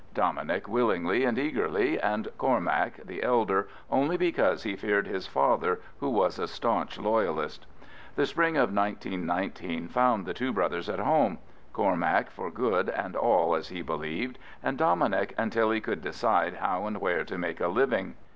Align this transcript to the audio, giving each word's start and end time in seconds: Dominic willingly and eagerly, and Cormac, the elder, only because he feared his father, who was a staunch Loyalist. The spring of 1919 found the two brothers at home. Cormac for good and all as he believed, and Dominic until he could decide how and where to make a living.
Dominic 0.15 0.67
willingly 0.67 1.25
and 1.25 1.37
eagerly, 1.37 1.99
and 1.99 2.27
Cormac, 2.39 3.05
the 3.05 3.21
elder, 3.21 3.67
only 3.91 4.17
because 4.17 4.63
he 4.63 4.75
feared 4.75 5.05
his 5.05 5.27
father, 5.27 5.79
who 5.99 6.09
was 6.09 6.39
a 6.39 6.47
staunch 6.47 6.97
Loyalist. 6.97 7.67
The 8.15 8.25
spring 8.25 8.57
of 8.57 8.73
1919 8.73 9.89
found 9.89 10.25
the 10.25 10.33
two 10.33 10.51
brothers 10.53 10.89
at 10.89 10.97
home. 10.97 11.37
Cormac 11.71 12.31
for 12.31 12.49
good 12.49 12.89
and 12.89 13.15
all 13.15 13.53
as 13.53 13.67
he 13.67 13.83
believed, 13.83 14.39
and 14.63 14.75
Dominic 14.75 15.35
until 15.37 15.69
he 15.69 15.79
could 15.79 16.01
decide 16.01 16.55
how 16.55 16.87
and 16.87 16.97
where 16.99 17.23
to 17.23 17.37
make 17.37 17.61
a 17.61 17.67
living. 17.67 18.15